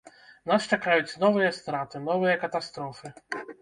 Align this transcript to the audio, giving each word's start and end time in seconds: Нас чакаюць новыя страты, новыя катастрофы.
Нас 0.51 0.65
чакаюць 0.77 1.17
новыя 1.25 1.53
страты, 1.59 2.05
новыя 2.09 2.35
катастрофы. 2.49 3.19